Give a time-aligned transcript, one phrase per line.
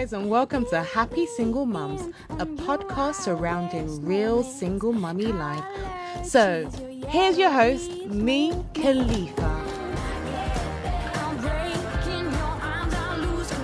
[0.00, 2.00] guys, and welcome to Happy Single Mums,
[2.38, 5.62] a podcast surrounding real single mummy life.
[6.24, 6.70] So,
[7.06, 9.58] here's your host, me, Khalifa.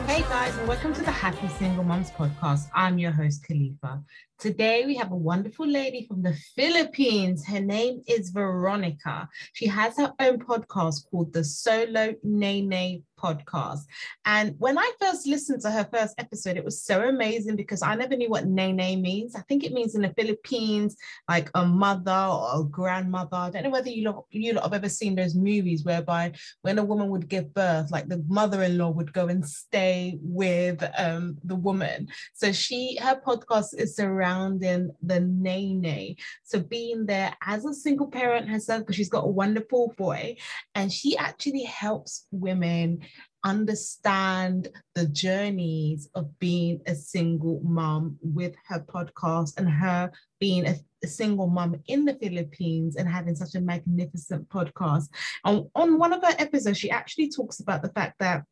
[0.06, 2.68] Hey guys, and welcome to the Happy Single Mums podcast.
[2.74, 4.02] I'm your host, Khalifa.
[4.38, 7.46] Today, we have a wonderful lady from the Philippines.
[7.46, 9.30] Her name is Veronica.
[9.54, 13.80] She has her own podcast called the Solo Nanay podcast.
[14.24, 17.94] And when I first listened to her first episode, it was so amazing because I
[17.94, 19.34] never knew what nene means.
[19.34, 20.96] I think it means in the Philippines,
[21.28, 23.36] like a mother or a grandmother.
[23.36, 26.32] I don't know whether you lot, you lot have ever seen those movies whereby
[26.62, 31.38] when a woman would give birth, like the mother-in-law would go and stay with um,
[31.44, 32.08] the woman.
[32.34, 33.96] So she, her podcast is
[34.26, 36.16] surrounding the nene.
[36.44, 40.36] So being there as a single parent herself, because she's got a wonderful boy,
[40.74, 43.00] and she actually helps women
[43.44, 50.74] understand the journeys of being a single mom with her podcast and her being a,
[51.04, 55.04] a, single mom in the Philippines and having such a magnificent podcast.
[55.44, 58.42] And on one of her episodes, she actually talks about the fact that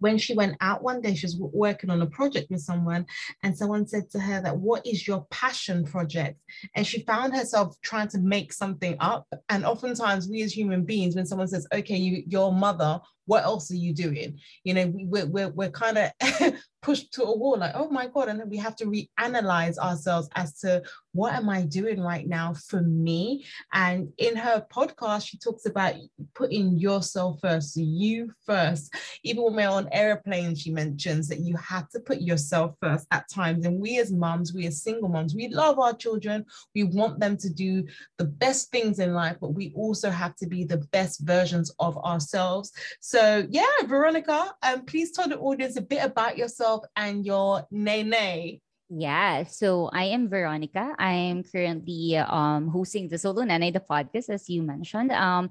[0.00, 3.06] when she went out one day, she was working on a project with someone,
[3.42, 6.38] and someone said to her that, "What is your passion project?"
[6.74, 9.26] And she found herself trying to make something up.
[9.48, 13.70] And oftentimes, we as human beings, when someone says, "Okay, you, your mother," what else
[13.70, 14.38] are you doing?
[14.64, 16.54] You know, we, we're we're, we're kind of
[16.84, 20.28] pushed to a wall, like, "Oh my god!" And then we have to reanalyze ourselves
[20.34, 20.82] as to
[21.14, 23.44] what am I doing right now for me?
[23.72, 25.94] And in her podcast, she talks about
[26.34, 28.92] putting yourself first, you first.
[29.22, 33.28] Even when we're on airplanes, she mentions that you have to put yourself first at
[33.30, 33.64] times.
[33.64, 36.44] And we as moms, we as single moms, we love our children.
[36.74, 37.84] We want them to do
[38.18, 41.96] the best things in life, but we also have to be the best versions of
[41.98, 42.72] ourselves.
[43.00, 48.60] So yeah, Veronica, um, please tell the audience a bit about yourself and your nene
[48.90, 50.94] yeah, so I am Veronica.
[50.98, 55.10] I'm currently um, hosting the Solo Nanay, the podcast, as you mentioned.
[55.10, 55.50] Um,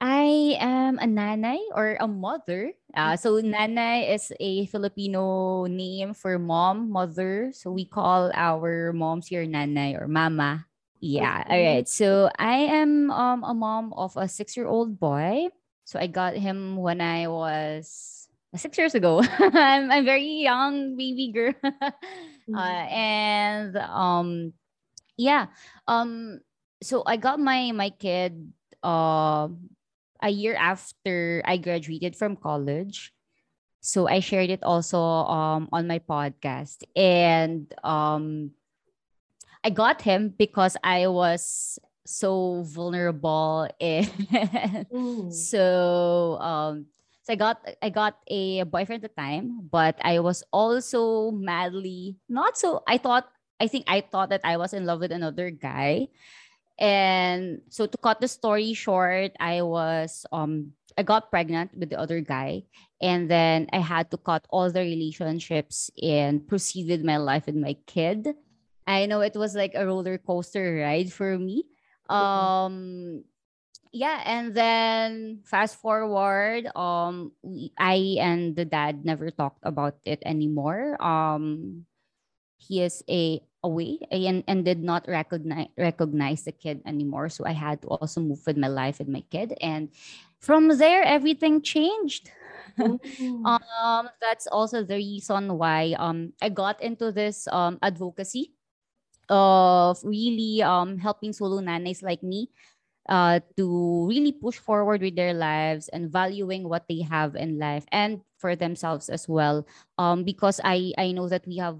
[0.00, 2.72] I am a nanay or a mother.
[2.96, 7.52] Uh, so nanay is a Filipino name for mom, mother.
[7.52, 10.64] So we call our moms here nanay or mama.
[11.00, 11.44] Yeah.
[11.48, 11.88] All right.
[11.88, 15.48] So I am um, a mom of a six-year-old boy.
[15.84, 18.19] So I got him when I was
[18.56, 19.22] six years ago.
[19.38, 21.54] I'm, I'm very young baby girl.
[22.50, 22.94] Uh, mm-hmm.
[22.98, 24.52] and um,
[25.16, 25.46] yeah.
[25.86, 26.40] Um,
[26.82, 28.50] so I got my my kid
[28.82, 29.46] uh,
[30.20, 33.14] a year after I graduated from college.
[33.78, 36.82] So I shared it also um, on my podcast.
[36.96, 38.50] And um,
[39.62, 46.86] I got him because I was so vulnerable and so um
[47.22, 52.16] so I got I got a boyfriend at the time, but I was also madly
[52.28, 53.28] not so I thought
[53.60, 56.08] I think I thought that I was in love with another guy.
[56.80, 62.00] And so to cut the story short, I was um I got pregnant with the
[62.00, 62.64] other guy
[63.00, 67.56] and then I had to cut all the relationships and proceed with my life with
[67.56, 68.34] my kid.
[68.86, 71.64] I know it was like a roller coaster ride for me.
[72.08, 73.24] Um
[73.92, 77.32] yeah and then fast forward um
[77.78, 80.94] i and the dad never talked about it anymore.
[81.02, 81.84] Um
[82.58, 87.28] he is a away and, and did not recognize recognize the kid anymore.
[87.28, 89.54] So i had to also move with my life with my kid.
[89.60, 89.90] And
[90.38, 92.30] from there everything changed.
[93.44, 98.54] Um that's also the reason why um i got into this um advocacy
[99.28, 102.48] of really um helping solo nanays like me
[103.10, 107.84] uh, to really push forward with their lives and valuing what they have in life
[107.92, 109.66] and for themselves as well.
[109.98, 111.78] Um, because I I know that we have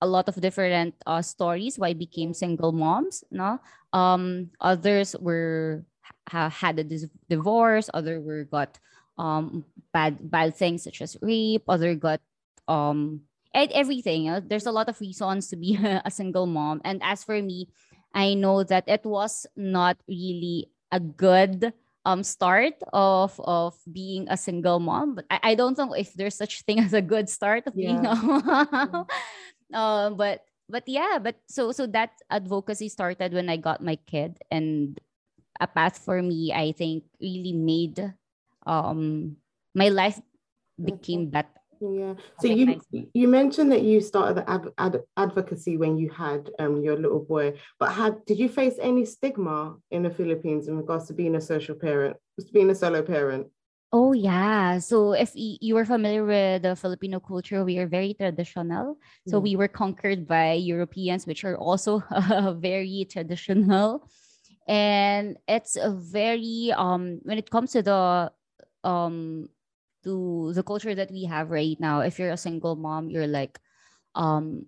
[0.00, 3.24] a lot of different uh, stories why became single moms.
[3.30, 3.60] No,
[3.92, 5.84] um, others were
[6.28, 7.90] ha- had a dis- divorce.
[7.92, 8.78] Other were got
[9.18, 11.64] um bad bad things such as rape.
[11.68, 12.20] Other got
[12.68, 13.22] um
[13.54, 14.26] everything.
[14.26, 14.40] Know?
[14.40, 16.80] There's a lot of reasons to be a single mom.
[16.84, 17.68] And as for me,
[18.14, 21.72] I know that it was not really a good
[22.04, 26.34] um start of of being a single mom but I, I don't know if there's
[26.34, 27.92] such thing as a good start of yeah.
[27.92, 29.06] being a mom.
[29.72, 30.40] Um but
[30.70, 34.98] but yeah but so so that advocacy started when i got my kid and
[35.60, 37.98] a path for me i think really made
[38.66, 39.36] um
[39.74, 40.22] my life
[40.80, 42.14] became better yeah.
[42.40, 42.80] So you
[43.14, 47.20] you mentioned that you started the ad, ad, advocacy when you had um, your little
[47.20, 51.34] boy, but had did you face any stigma in the Philippines in regards to being
[51.36, 52.16] a social parent,
[52.52, 53.46] being a solo parent?
[53.92, 54.78] Oh yeah.
[54.78, 58.98] So if you are familiar with the Filipino culture, we are very traditional.
[59.26, 59.42] So Yeah.
[59.42, 62.04] we were conquered by Europeans, which are also
[62.60, 64.06] very traditional.
[64.68, 68.30] And it's a very um when it comes to the
[68.84, 69.48] um
[70.04, 73.58] to the culture that we have right now, if you're a single mom, you're like
[74.14, 74.66] um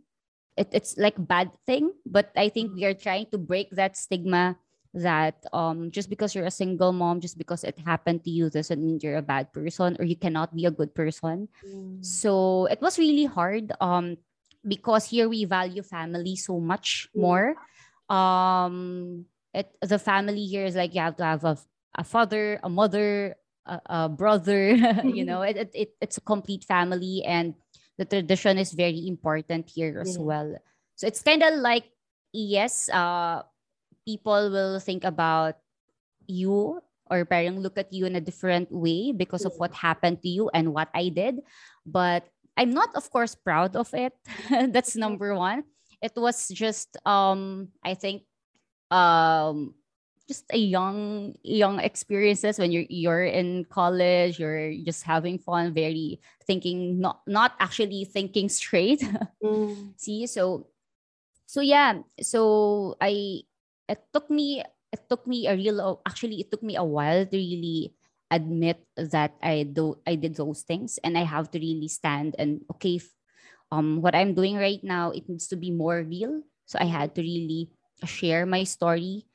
[0.56, 1.92] it, it's like bad thing.
[2.06, 4.56] But I think we are trying to break that stigma
[4.94, 8.82] that um just because you're a single mom, just because it happened to you doesn't
[8.82, 11.48] mean you're a bad person or you cannot be a good person.
[12.00, 14.16] So it was really hard um
[14.66, 17.20] because here we value family so much Mm.
[17.20, 17.46] more.
[18.08, 21.56] Um it the family here is like you have to have a,
[21.96, 23.36] a father, a mother,
[23.66, 24.74] a, a brother,
[25.04, 27.54] you know, it, it, it it's a complete family and
[27.98, 30.24] the tradition is very important here as Yeah.
[30.24, 30.56] well.
[30.96, 31.84] So it's kind of like
[32.32, 33.42] yes, uh
[34.06, 35.56] people will think about
[36.26, 36.80] you
[37.10, 40.50] or parang look at you in a different way because of what happened to you
[40.54, 41.40] and what I did.
[41.84, 42.24] But
[42.56, 44.12] I'm not, of course, proud of it.
[44.72, 45.64] That's number one.
[46.00, 48.22] It was just, um, I think,
[48.90, 49.74] um,
[50.32, 54.40] just a young, young experiences when you're you're in college.
[54.40, 59.04] You're just having fun, very thinking, not not actually thinking straight.
[59.42, 59.98] Mm.
[59.98, 60.70] See, so
[61.50, 63.42] so yeah, so I
[63.90, 64.62] it took me
[64.94, 67.92] it took me a real actually it took me a while to really
[68.30, 72.62] admit that I do I did those things and I have to really stand and
[72.78, 73.02] okay
[73.74, 77.12] um what I'm doing right now it needs to be more real so I had
[77.16, 77.68] to really
[78.08, 79.26] share my story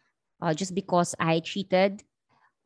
[0.42, 2.04] uh, just because I cheated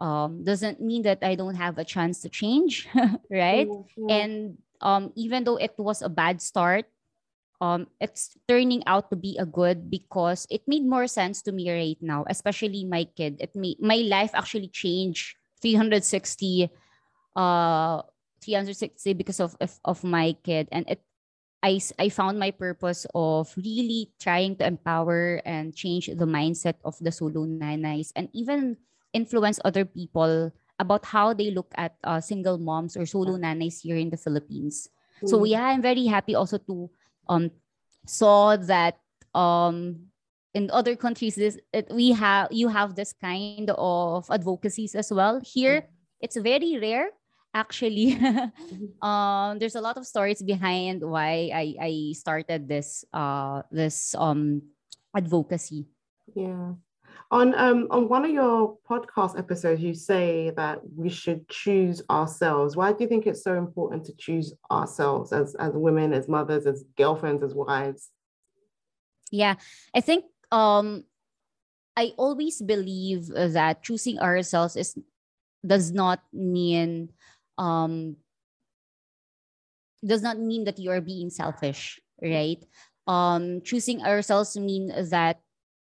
[0.01, 2.89] um doesn't mean that I don't have a chance to change
[3.31, 3.68] right?
[3.97, 4.09] Yeah.
[4.09, 6.85] and um even though it was a bad start
[7.62, 11.69] um it's turning out to be a good because it made more sense to me
[11.69, 13.38] right now especially my kid.
[13.39, 16.69] It made my life actually changed 360
[17.35, 18.01] uh
[18.44, 20.68] 360 because of of, of my kid.
[20.71, 21.01] And it
[21.63, 26.98] I, I found my purpose of really trying to empower and change the mindset of
[27.00, 28.78] the solo nanays and even
[29.13, 33.98] influence other people about how they look at uh, single moms or solo nanays here
[33.98, 34.90] in the Philippines.
[35.25, 35.50] So Mm.
[35.50, 36.90] yeah, I'm very happy also to
[37.30, 37.52] um
[38.10, 38.98] saw that
[39.38, 40.10] um
[40.57, 45.38] in other countries this it, we have you have this kind of advocacies as well.
[45.46, 45.86] Here
[46.19, 47.14] it's very rare
[47.53, 48.18] actually.
[49.01, 54.62] um there's a lot of stories behind why I I started this uh this um
[55.15, 55.88] advocacy.
[56.36, 56.74] Yeah.
[57.31, 62.75] On um on one of your podcast episodes, you say that we should choose ourselves.
[62.75, 66.65] Why do you think it's so important to choose ourselves as as women, as mothers,
[66.68, 68.09] as girlfriends, as wives?
[69.31, 69.56] Yeah,
[69.95, 71.06] I think um
[71.95, 74.95] I always believe that choosing ourselves is
[75.65, 77.12] does not mean
[77.62, 78.18] um
[80.02, 82.62] does not mean that you are being selfish, right?
[83.06, 85.42] Um choosing ourselves mean that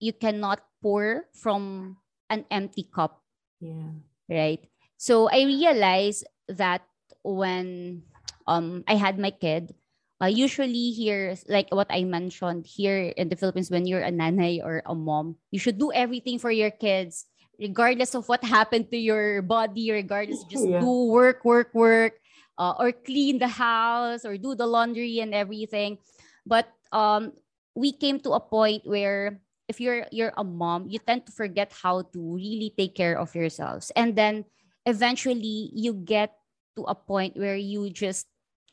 [0.03, 1.97] you cannot pour from
[2.31, 3.23] an empty cup
[3.62, 3.94] Yeah.
[4.26, 4.59] right
[4.99, 6.82] so i realized that
[7.23, 8.03] when
[8.50, 9.70] um i had my kid
[10.19, 14.58] uh, usually here like what i mentioned here in the philippines when you're a nanay
[14.58, 17.26] or a mom you should do everything for your kids
[17.62, 20.82] regardless of what happened to your body regardless just Yeah.
[20.82, 22.19] do work work work
[22.58, 25.98] uh, or clean the house or do the laundry and everything
[26.46, 27.32] but um
[27.75, 31.72] we came to a point where if you're you're a mom you tend to forget
[31.72, 34.44] how to really take care of yourselves and then
[34.86, 36.34] eventually you get
[36.77, 38.27] to a point where you just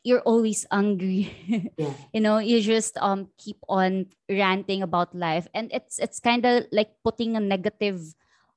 [0.04, 1.30] you're always angry
[1.76, 1.94] Yeah.
[2.12, 6.64] you know you just um keep on ranting about life and it's it's kind of
[6.72, 8.00] like putting a negative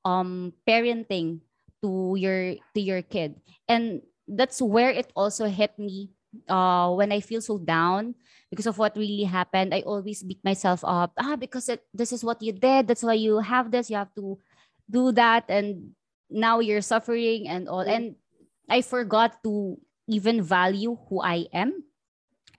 [0.04, 1.40] um parenting
[1.82, 3.40] to your to your kid.
[3.68, 6.10] And that's where it also hit me
[6.48, 8.14] uh when i feel so down
[8.50, 9.74] because of what really happened.
[9.74, 11.12] I always beat myself up.
[11.18, 12.86] Ah because it, this is what you did.
[12.86, 13.90] That's why you have this.
[13.90, 14.38] You have to
[14.90, 15.44] do that.
[15.48, 15.94] And
[16.30, 17.82] now you're suffering and all.
[17.82, 18.16] And
[18.70, 19.76] i forgot to
[20.08, 21.84] even value who i am.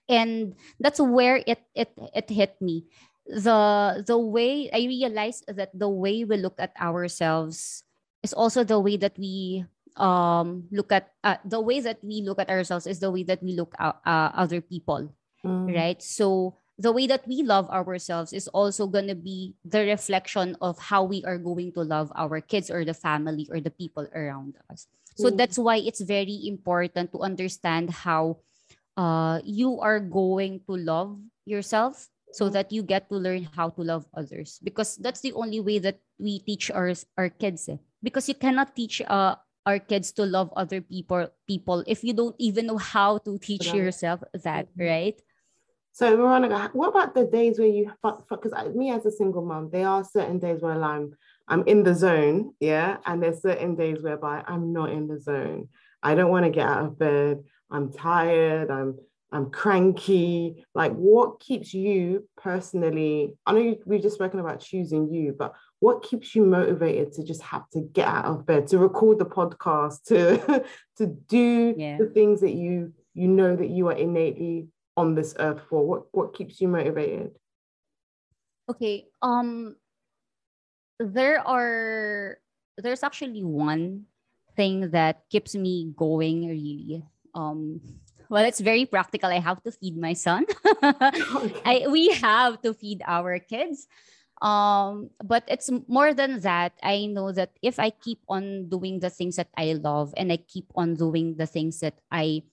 [0.08, 2.86] And that's where it it it hit me
[3.26, 7.84] the the way i realized that the way we look at ourselves
[8.24, 9.66] is also the way that we
[9.98, 13.42] um look at uh, the way that we look at ourselves is the way that
[13.42, 15.10] we look at uh, other people
[15.46, 15.70] Mm.
[15.78, 20.58] right so the way that we love ourselves is also going to be the reflection
[20.58, 24.10] of how we are going to love our kids or the family or the people
[24.18, 25.38] around us so Mm.
[25.38, 28.42] that's why it's very important to understand how
[28.98, 31.14] uh, you are going to love
[31.46, 35.64] yourself so that you get to learn how to love others because that's the only
[35.64, 37.80] way that we teach our our kids eh.
[38.04, 42.36] because you cannot teach a our kids to love other people people if you don't
[42.38, 43.80] even know how to teach Right.
[43.80, 44.84] yourself that Mhm.
[44.84, 45.18] right
[45.96, 47.88] So Veronica, what about the days where you
[48.28, 51.16] because me as a single mom, there are certain days where I'm
[51.48, 55.70] I'm in the zone, yeah, and there's certain days whereby I'm not in the zone.
[56.04, 57.44] I don't want to get out of bed.
[57.72, 58.70] I'm tired.
[58.72, 59.00] I'm
[59.32, 60.64] I'm cranky.
[60.74, 63.36] Like, what keeps you personally?
[63.46, 67.24] I know you, we've just spoken about choosing you, but what keeps you motivated to
[67.24, 70.64] just have to get out of bed, to record the podcast, to
[70.98, 71.98] to do Yeah.
[71.98, 75.86] the things that you you know that you are innately on this earth for?
[75.86, 77.32] What what keeps you motivated?
[78.68, 79.76] okay um
[81.00, 82.38] there are
[82.78, 84.06] there's actually one
[84.56, 87.04] thing that keeps me going really
[87.36, 87.80] um
[88.30, 90.46] well it's very practical i have to feed my son
[91.66, 93.88] I we have to feed our kids.
[94.42, 96.74] Um, but it's more than that.
[96.84, 100.38] I know that if I keep on doing the things that I love and I
[100.38, 102.44] keep on doing the things that I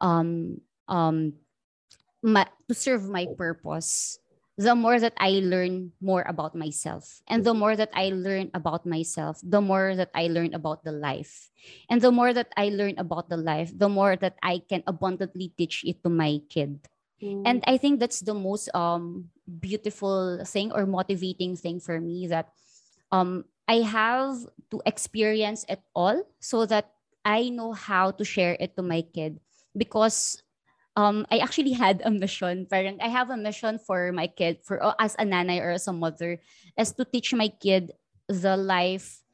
[0.00, 1.34] um um
[2.22, 4.18] ma- to serve my purpose,
[4.60, 7.24] the more that I learn more about myself.
[7.24, 10.92] And the more that I learn about myself, the more that I learn about the
[10.92, 11.48] life.
[11.88, 15.52] And the more that I learn about the life, the more that I can abundantly
[15.56, 16.84] teach it to my kid
[17.44, 19.28] and i think that's the most um
[19.60, 22.48] beautiful thing or motivating thing for me that
[23.12, 24.36] um i have
[24.70, 26.92] to experience it all so that
[27.24, 29.40] i know how to share it to my kid
[29.76, 30.42] because
[31.00, 34.76] um i actually had a mission parang i have a mission for my kid for
[34.84, 36.36] uh, as a nanay or as a mother
[36.76, 37.92] is to teach my kid
[38.28, 39.24] the life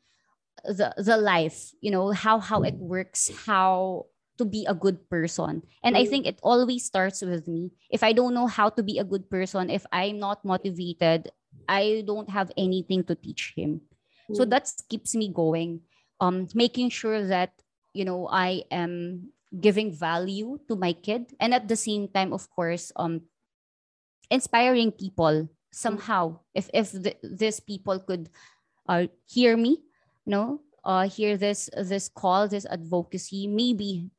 [0.64, 4.06] the the life you know how how it works how
[4.38, 5.62] to be a good person.
[5.82, 6.10] And I Mm.
[6.10, 7.72] think it always starts with me.
[7.90, 11.32] If I don't know how to be a good person, if I'm not motivated,
[11.68, 13.80] I don't have anything to teach him.
[14.32, 14.50] So Mm.
[14.50, 15.80] that keeps me going.
[16.20, 17.52] Um, making sure that
[17.94, 22.48] you know I am giving value to my kid, and at the same time, of
[22.50, 23.22] course, um,
[24.30, 26.40] inspiring people somehow.
[26.54, 28.28] If if th- these people could
[28.88, 29.82] uh, hear me,
[30.24, 34.10] you know, uh, hear this this call, this advocacy, maybe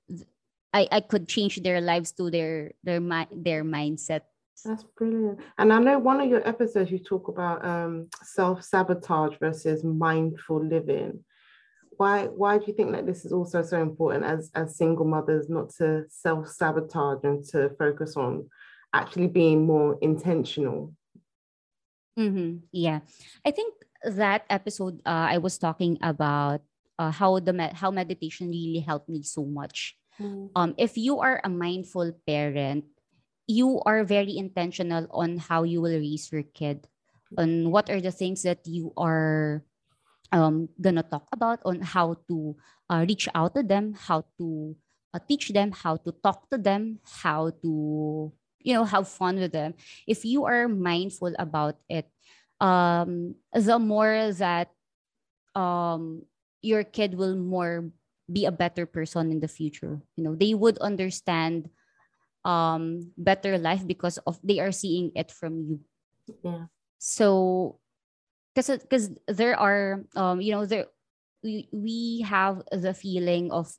[0.73, 2.99] I, I could change their lives to their their
[3.31, 4.21] their mindset.
[4.65, 5.39] That's brilliant.
[5.57, 11.23] And I know one of your episodes you talk about um, self-sabotage versus mindful living.
[11.97, 15.49] Why why do you think that this is also so important as as single mothers
[15.49, 18.49] not to self-sabotage and to focus on
[18.93, 20.93] actually being more intentional?
[22.17, 22.65] Mm-hmm.
[22.71, 23.01] Yeah,
[23.45, 23.73] I think
[24.03, 26.61] that episode uh, I was talking about
[26.97, 29.97] uh, how the med- how meditation really helped me so much.
[30.55, 32.85] Um, if you are a mindful parent,
[33.45, 36.89] you are very intentional on how you will raise your kid,
[37.37, 39.61] on what are the things that you are
[40.31, 42.55] um, gonna talk about, on how to
[42.89, 44.75] uh, reach out to them, how to
[45.13, 49.51] uh, teach them, how to talk to them, how to you know have fun with
[49.51, 49.73] them.
[50.07, 52.09] If you are mindful about it,
[52.59, 54.69] um, the more that
[55.55, 56.23] um,
[56.61, 57.89] your kid will more
[58.31, 60.01] be a better person in the future.
[60.15, 61.69] You know, they would understand
[62.45, 65.79] um better life because of they are seeing it from you.
[66.43, 66.65] Yeah.
[66.99, 67.79] So
[68.57, 70.89] because because there are um you know there
[71.45, 73.69] we, we have the feeling of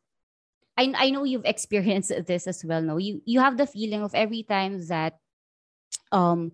[0.78, 2.98] I, I know you've experienced this as well no?
[2.98, 5.18] You you have the feeling of every time that
[6.12, 6.52] um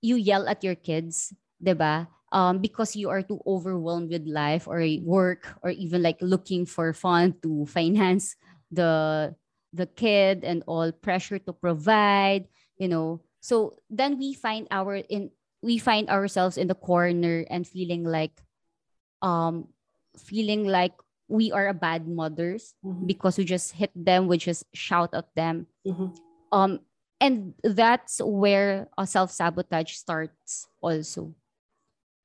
[0.00, 2.06] you yell at your kids ba?
[2.30, 6.94] Um because you are too overwhelmed with life or work or even like looking for
[6.94, 8.38] fun to finance
[8.70, 9.34] the
[9.74, 12.46] the kid and all pressure to provide
[12.78, 13.22] you know?
[13.42, 15.30] So then we find our in
[15.62, 18.34] we find ourselves in the corner and feeling like
[19.22, 19.68] um
[20.18, 20.92] feeling like
[21.28, 23.06] we are a bad mothers Mhm.
[23.06, 26.12] because we just hit them we just shout at them Mhm.
[26.52, 26.80] um
[27.22, 31.32] and that's where a self-sabotage starts also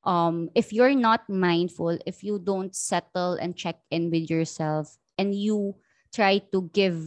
[0.04, 5.36] um if you're not mindful if you don't settle and check in with yourself and
[5.36, 5.76] you
[6.14, 6.98] try to give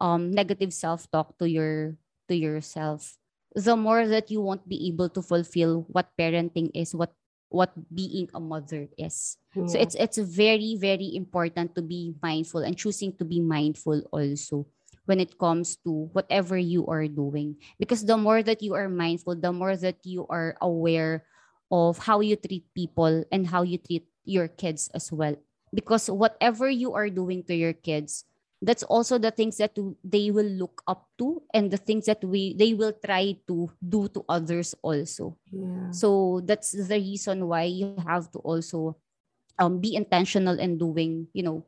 [0.00, 1.96] um negative self-talk to your
[2.28, 3.16] to yourself
[3.56, 7.12] the more that you won't be able to fulfill what parenting is what
[7.48, 9.38] what being a mother is.
[9.66, 9.88] So Yeah.
[9.88, 14.66] it's it's very very important to be mindful and choosing to be mindful also
[15.06, 17.56] when it comes to whatever you are doing.
[17.78, 21.24] Because the more that you are mindful the more that you are aware
[21.70, 25.34] of how you treat people and how you treat your kids as well.
[25.72, 28.26] Because whatever you are doing to your kids
[28.62, 32.54] that's also the things that they will look up to and the things that we
[32.56, 35.90] they will try to do to others also yeah.
[35.90, 38.96] so that's the reason why you have to also
[39.58, 41.64] um be intentional in doing you know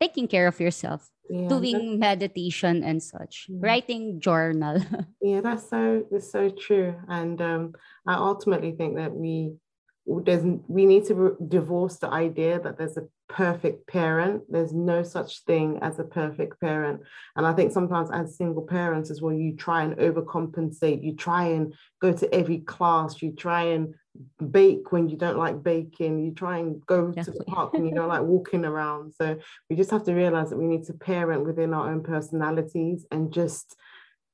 [0.00, 3.62] taking care of yourself Yeah, doing meditation and such Mm.
[3.62, 4.78] writing journal
[5.24, 7.72] Yeah, that's so that's so true, and um,
[8.04, 9.56] I ultimately think that we
[10.04, 14.42] there's we need to re- divorce the idea that there's a perfect parent.
[14.48, 17.00] There's no such thing as a perfect parent,
[17.36, 21.02] and I think sometimes as single parents as well, you try and overcompensate.
[21.02, 23.22] You try and go to every class.
[23.22, 23.94] You try and
[24.50, 26.24] bake when you don't like baking.
[26.24, 29.12] You try and go to the park when you don't like walking around.
[29.14, 29.36] So
[29.68, 33.32] we just have to realize that we need to parent within our own personalities and
[33.32, 33.74] just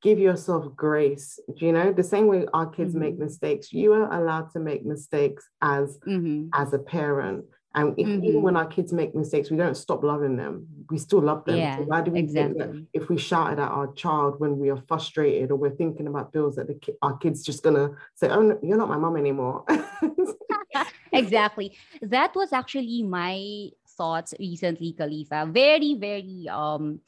[0.03, 1.39] give yourself grace.
[1.57, 3.21] Do you know the same way our kids make Mhm.
[3.21, 3.73] mistakes?
[3.73, 6.49] You are allowed to make mistakes as Mhm.
[6.55, 7.45] as a parent.
[7.75, 8.43] And if even Mhm.
[8.43, 10.67] when our kids make mistakes, we don't stop loving them.
[10.91, 11.59] We still love them.
[11.59, 14.71] Yeah, so why do we think that if we shouted at our child when we
[14.71, 18.43] are frustrated or we're thinking about bills that the our kids just gonna say, "Oh,
[18.43, 19.65] no, you're not my mom anymore."
[21.13, 21.77] exactly.
[22.03, 25.47] That was actually my thoughts recently, Khalifa.
[25.51, 27.01] Very, very um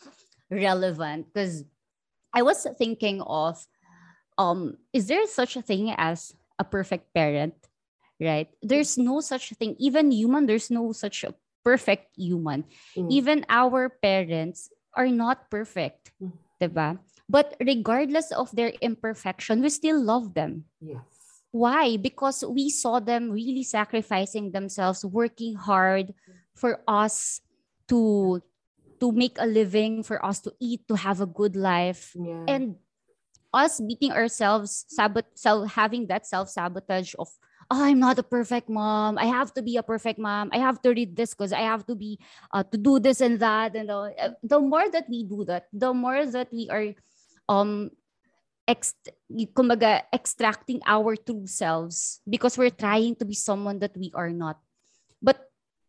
[0.51, 1.65] relevant because
[2.33, 3.67] I was thinking of
[4.39, 7.55] um is there such a thing as a perfect parent?
[8.23, 8.47] Right?
[8.63, 9.75] There's no such thing.
[9.83, 11.35] Even human, there's no such a
[11.67, 12.63] perfect human.
[12.95, 13.11] Mm.
[13.11, 16.15] Even our parents are not perfect.
[16.23, 16.33] Mm.
[16.63, 16.99] Diba?
[17.29, 20.71] But regardless of their imperfection, we still love them.
[20.79, 21.03] yes.
[21.51, 21.99] Why?
[22.01, 26.15] Because we saw them really sacrificing themselves, working hard
[26.57, 27.43] for us
[27.93, 28.41] to
[29.01, 32.17] to make a living, for us to eat, to have a good life.
[32.17, 32.47] Yeah.
[32.49, 32.81] And
[33.53, 37.29] us beating ourselves, sabot self having that self-sabotage of
[37.73, 39.17] oh, I'm not a perfect mom.
[39.17, 40.53] I have to be a perfect mom.
[40.53, 42.21] I have to read this because I have to be
[42.53, 43.73] uh, to do this and that.
[43.75, 44.13] And all.
[44.13, 46.93] Uh, the more that we do that, the more that we are
[47.49, 47.91] um
[48.69, 49.09] ext-
[50.13, 54.61] extracting our true selves because we're trying to be someone that we are not.
[55.23, 55.41] But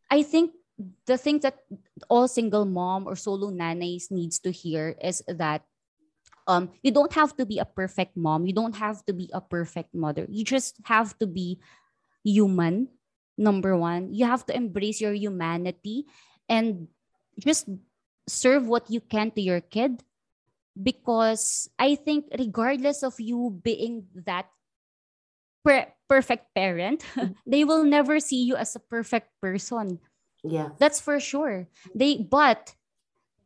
[0.09, 0.55] I think
[1.05, 1.59] the thing that
[2.09, 5.61] all single mom or solo nanays needs to hear is that
[6.47, 8.45] um you don't have to be a perfect mom.
[8.45, 10.25] You don't have to be a perfect mother.
[10.29, 11.59] You just have to be
[12.23, 12.89] human.
[13.37, 16.05] Number one, you have to embrace your humanity
[16.47, 16.87] and
[17.39, 17.67] just
[18.27, 20.03] serve what you can to your kid
[20.77, 24.47] because I think regardless of you being that
[25.65, 27.05] per- perfect parent,
[27.47, 29.99] they will never see you as a perfect person.
[30.43, 30.69] Yeah.
[30.77, 31.67] That's for sure.
[31.95, 32.75] They but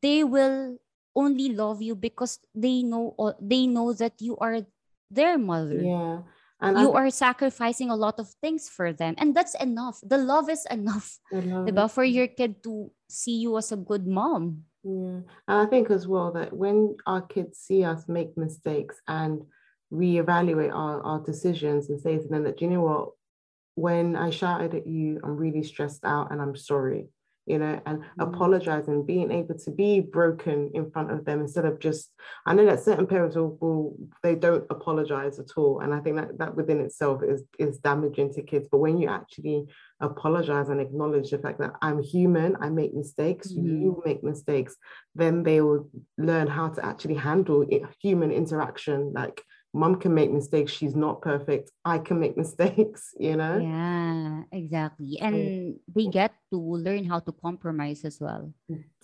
[0.02, 0.80] they will
[1.18, 4.62] only love you because they know uh, they know that you are
[5.10, 5.82] their mother.
[5.82, 6.22] yeah.
[6.60, 10.02] And You are sacrificing a lot of things for them and that's enough.
[10.02, 11.86] The love is enough, love diba?
[11.86, 14.66] For your kid to see you as a good mom.
[14.82, 19.46] Yeah, and I think as well that when our kids see us make mistakes and
[19.94, 23.10] reevaluate our, our decisions and say to them that, you know what,
[23.76, 27.10] when I shouted at you, I'm really stressed out and I'm sorry,
[27.48, 31.80] you know, and apologizing, being able to be broken in front of them instead of
[31.80, 32.12] just,
[32.46, 35.80] I know that certain parents will, will they don't apologize at all.
[35.80, 38.68] And I think that that within itself is, is damaging to kids.
[38.70, 39.66] But when you actually
[40.02, 43.82] apologize and acknowledge the fact that I'm human, I make mistakes, Mhm.
[43.82, 44.76] you make mistakes,
[45.16, 49.14] then they will learn how to actually handle it, human interaction.
[49.14, 49.42] Like
[49.74, 51.72] mom can make mistakes, she's not perfect.
[51.86, 53.60] I can make mistakes, you know?
[53.60, 55.20] Yeah, exactly.
[55.22, 58.54] And they get to learn how to compromise as well.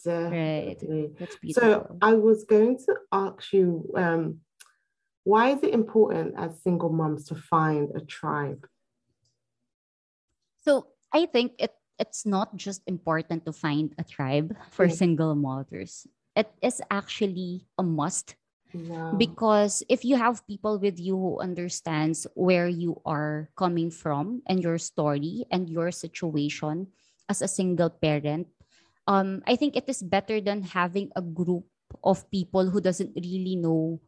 [0.06, 0.76] Right.
[0.80, 1.14] Definitely.
[1.20, 1.98] That's So.
[2.02, 4.40] I was going to ask you, um,
[5.24, 8.68] why is it important as single moms to find a tribe?
[10.64, 14.98] So I think it it's not just important to find a tribe for Mm.
[14.98, 16.08] single mothers.
[16.36, 18.36] It is actually a must
[19.14, 24.62] Because if you have people with you who understands where you are coming from and
[24.62, 26.88] your story and your situation
[27.30, 28.48] as a single parent
[29.08, 31.64] um i think it is better than having a group
[32.04, 34.00] of people who doesn't really know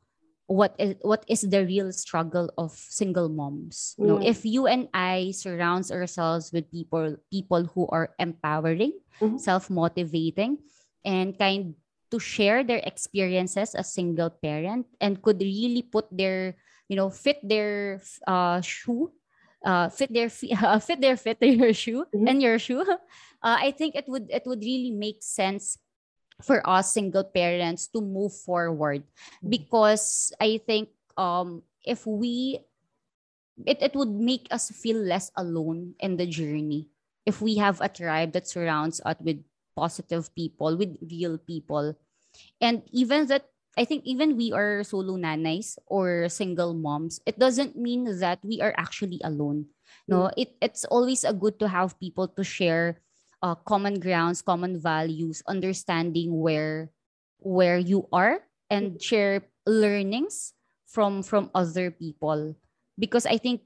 [0.48, 3.96] what is what is the real struggle of single moms.
[3.98, 9.40] You know if you and i surrounds ourselves with people people who are empowering Mhm.
[9.40, 10.60] self-motivating
[11.06, 11.76] and kind
[12.16, 16.56] to share their experiences as single parent and could really put their
[16.88, 19.12] you know fit their uh shoe
[19.66, 20.32] uh fit their
[20.64, 22.28] uh, fit their fit your shoe Mhm.
[22.30, 22.84] and your shoe
[23.44, 25.78] uh, i think it would it would really make sense
[26.44, 29.04] for us single parents to move forward
[29.44, 29.50] Mhm.
[29.52, 32.64] because i think um if we
[33.66, 36.88] it, it would make us feel less alone in the journey
[37.26, 39.44] if we have a tribe that surrounds us with
[39.76, 41.96] positive people with real people
[42.62, 47.76] and even that i think even we are solo nanays or single moms it doesn't
[47.76, 49.66] mean that we are actually alone
[50.08, 50.30] no?
[50.30, 50.34] Mm.
[50.38, 53.02] It, it's always a good to have people to share
[53.42, 56.92] uh, common grounds, common values, understanding where
[57.40, 59.02] where you are and mm.
[59.02, 60.54] share learnings
[60.88, 62.56] from from other people.
[62.98, 63.62] Because I think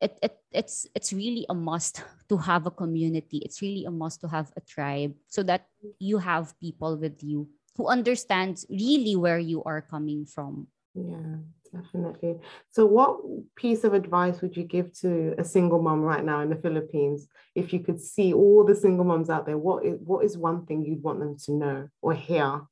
[0.00, 3.38] it, it it's it's really a must to have a community.
[3.44, 5.92] It's really a must to have a tribe so that mm.
[5.98, 10.68] you have people with you who understands really where you are coming from.
[10.94, 11.36] Yeah,
[11.72, 12.36] definitely.
[12.70, 13.20] So, what
[13.54, 17.28] piece of advice would you give to a single mom right now in the Philippines?
[17.54, 20.64] If you could see all the single moms out there, what is what is one
[20.64, 22.62] thing you'd want them to know or hear?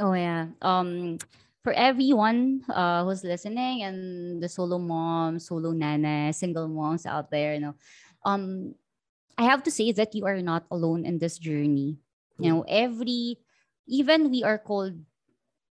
[0.00, 0.48] Oh yeah.
[0.60, 1.18] Um,
[1.62, 7.54] for everyone uh, who's listening and the solo moms, solo nanay, single moms out there,
[7.54, 7.74] you know,
[8.24, 8.74] um,
[9.38, 11.98] I have to say that you are not alone in this journey.
[12.38, 13.38] You know, every
[13.86, 14.94] even we are called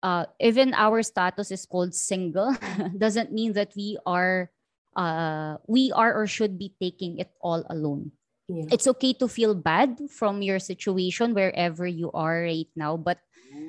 [0.03, 2.55] uh, even our status is called single
[2.99, 4.51] doesn't mean that we are
[4.97, 8.11] uh, we are or should be taking it all alone
[8.49, 8.67] yeah.
[8.71, 13.19] it's okay to feel bad from your situation wherever you are right now but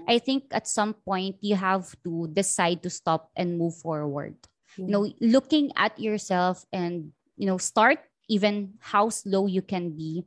[0.08, 4.36] i think at some point you have to decide to stop and move forward
[4.78, 4.86] yeah.
[4.86, 8.00] you know looking at yourself and you know start
[8.30, 10.24] even how slow you can be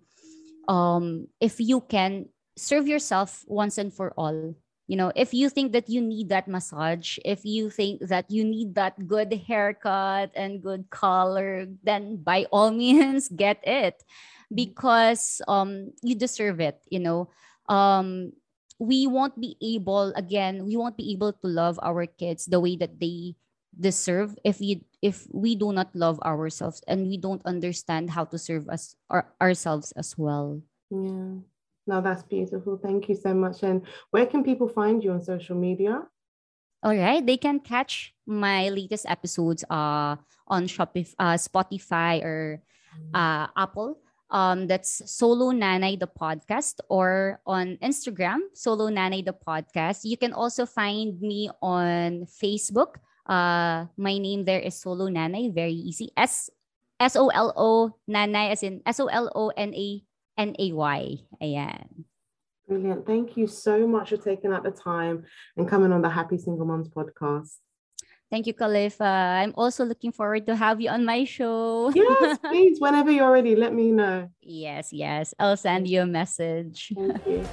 [0.69, 4.55] um if you can serve yourself once and for all.
[4.87, 8.45] You know if you think that you need that massage if you think that you
[8.45, 14.05] need that good haircut and good color then by all means get it.
[14.53, 17.33] Because um you deserve it you know.
[17.69, 18.37] Um
[18.79, 22.77] we won't be able again we won't be able to love our kids the way
[22.77, 23.33] that they
[23.73, 28.37] deserve if you if we do not love ourselves and we don't understand how to
[28.37, 30.61] serve us our, ourselves as well.
[30.91, 31.41] Yeah
[31.87, 32.81] no, that's beautiful.
[32.81, 33.63] Thank you so much.
[33.63, 36.03] And where can people find you on social media?
[36.83, 40.17] All right, they can catch my latest episodes uh,
[40.49, 42.61] on Shopify, uh, Spotify or
[42.93, 43.09] mm.
[43.17, 44.01] uh, Apple.
[44.29, 50.05] Um, that's Solo Nanay the podcast, or on Instagram, Solo Nanay the podcast.
[50.05, 53.01] You can also find me on Facebook.
[53.25, 55.55] Uh, my name there is Solo Nanay.
[55.55, 56.13] Very easy.
[56.17, 56.51] S
[57.01, 60.05] S O L O Nanay, as in S O L O N A
[60.37, 61.19] N-A-Y.
[62.69, 63.07] Brilliant.
[63.07, 65.25] Thank you so much for taking out the time
[65.57, 67.57] and coming on the Happy Single Moms podcast.
[68.31, 69.05] Thank you, Khalifa.
[69.05, 71.93] I'm also looking forward to have you on my show.
[71.95, 72.81] yes, please.
[72.81, 74.29] Whenever you're ready, let me know.
[74.41, 75.35] Yes, yes.
[75.39, 76.93] I'll send you a message.
[76.97, 77.45] Thank you.